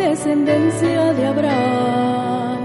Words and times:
descendencia 0.00 1.12
de 1.12 1.26
Abraham, 1.26 2.58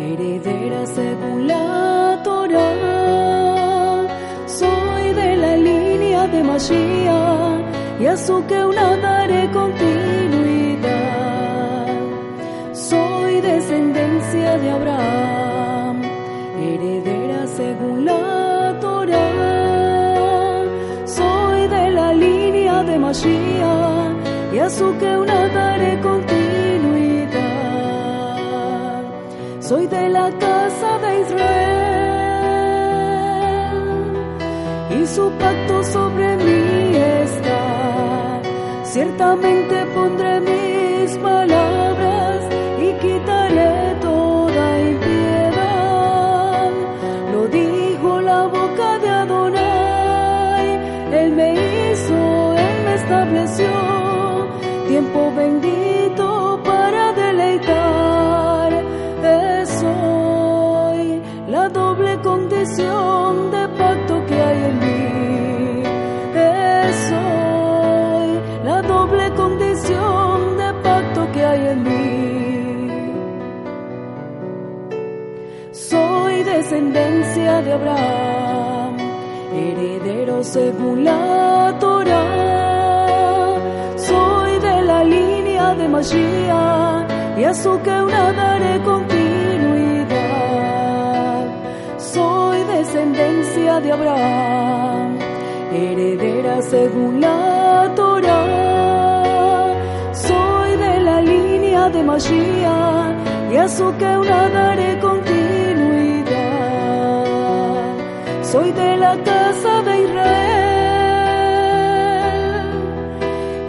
heredera 0.00 0.86
según 0.86 1.46
la 1.46 2.18
Torah. 2.24 4.06
Soy 4.46 5.04
de 5.12 5.36
la 5.36 5.54
línea 5.56 6.26
de 6.26 6.42
Mashiach 6.42 7.60
y 8.00 8.06
a 8.06 8.16
su 8.16 8.36
que 8.46 8.64
una 8.64 8.96
daré 8.96 9.42
continuidad. 9.50 10.88
Soy 12.72 13.32
descendencia 13.42 14.56
de 14.62 14.70
Abraham, 14.70 15.96
heredera 16.68 17.46
según 17.58 18.06
la 18.06 18.74
Torah. 18.80 20.64
Soy 21.18 21.60
de 21.76 21.90
la 21.90 22.08
línea 22.14 22.82
de 22.82 22.98
Mashiach 22.98 24.12
y 24.54 24.58
a 24.58 24.70
su 24.70 24.96
que 24.98 25.10
una 25.18 25.48
daré 25.48 26.00
continuidad. 26.00 26.37
Soy 29.68 29.86
de 29.86 30.08
la 30.08 30.30
casa 30.30 30.98
de 30.98 31.20
Israel 31.20 31.68
y 34.98 35.06
su 35.06 35.30
pacto 35.32 35.84
sobre 35.84 36.36
mí 36.38 36.96
está. 36.96 38.40
Ciertamente 38.84 39.84
pondré 39.94 40.40
mis 40.40 41.18
palabras 41.18 42.44
y 42.80 42.94
quitaré 42.94 43.94
toda 44.00 44.80
impiedad. 44.80 46.70
Lo 47.34 47.46
dijo 47.48 48.22
la 48.22 48.46
boca 48.46 48.98
de 49.00 49.08
Adonai, 49.10 50.66
Él 51.12 51.32
me 51.32 51.52
hizo, 51.52 52.54
Él 52.56 52.84
me 52.86 52.94
estableció 52.94 53.68
tiempo 54.88 55.30
bendito 55.36 55.97
de 62.78 63.68
pacto 63.76 64.24
que 64.26 64.40
hay 64.40 64.58
en 64.70 64.78
mí. 64.78 65.82
Es 66.34 67.12
hoy 67.12 68.40
la 68.64 68.82
doble 68.82 69.30
condición 69.34 70.56
de 70.56 70.72
pacto 70.84 71.32
que 71.32 71.44
hay 71.44 71.66
en 71.66 71.82
mí. 71.82 71.98
Soy 75.72 76.42
descendencia 76.44 77.62
de 77.62 77.72
Abraham, 77.72 78.96
heredero 79.52 80.44
según 80.44 81.04
la 81.04 81.74
Torah. 81.80 83.56
Soy 83.96 84.58
de 84.60 84.82
la 84.82 85.02
línea 85.02 85.74
de 85.74 85.88
Mashiach 85.88 87.10
y 87.38 87.44
a 87.44 87.54
su 87.54 87.80
que 87.82 87.90
una 87.90 88.32
daré 88.32 88.80
continuidad. 88.82 89.17
Descendencia 92.88 93.80
de 93.80 93.92
Abraham, 93.92 95.18
heredera 95.72 96.62
según 96.62 97.20
la 97.20 97.92
Torah. 97.94 99.74
Soy 100.14 100.76
de 100.76 101.00
la 101.00 101.20
línea 101.20 101.90
de 101.90 102.02
Mashiach 102.02 103.14
y 103.52 103.56
a 103.56 103.68
su 103.68 103.88
una 103.88 104.48
daré 104.48 104.98
continuidad. 105.00 106.28
Soy 108.42 108.72
de 108.72 108.96
la 108.96 109.16
casa 109.22 109.82
de 109.82 110.02
Israel 110.04 110.48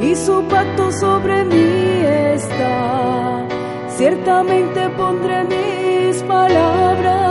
y 0.02 0.16
su 0.16 0.42
pacto 0.44 0.92
sobre 0.94 1.44
mí 1.44 2.06
está. 2.36 3.46
Ciertamente 3.90 4.90
pondré 4.92 5.44
mis 5.44 6.24
palabras 6.24 7.29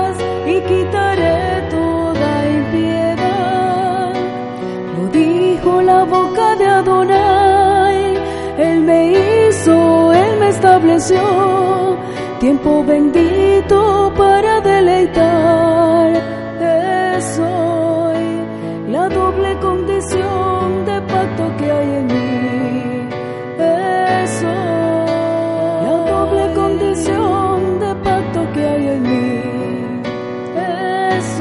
Tiempo 12.41 12.83
bendito 12.83 14.13
para 14.17 14.61
deleitar. 14.61 16.11
Es 16.61 17.39
hoy 17.39 18.43
la 18.91 19.09
doble 19.09 19.57
condición 19.61 20.85
de 20.87 21.01
pacto 21.03 21.57
que 21.57 21.71
hay 21.71 21.89
en 22.01 22.07
mí. 22.09 23.09
Es 23.61 24.43
hoy 24.43 25.87
la 25.87 25.99
doble 26.11 26.55
condición 26.55 27.79
de 27.79 27.95
pacto 28.03 28.53
que 28.53 28.67
hay 28.67 28.89
en 28.89 29.03
mí. 29.03 30.03
Es 30.57 31.41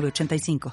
906985. 0.09 0.69